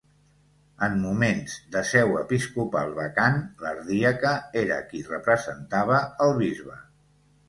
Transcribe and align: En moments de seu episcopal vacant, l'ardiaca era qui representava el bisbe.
En 0.85 0.93
moments 1.01 1.57
de 1.75 1.83
seu 1.89 2.15
episcopal 2.21 2.95
vacant, 2.99 3.37
l'ardiaca 3.65 4.31
era 4.63 4.79
qui 4.87 5.03
representava 5.11 6.01
el 6.27 6.35
bisbe. 6.41 6.79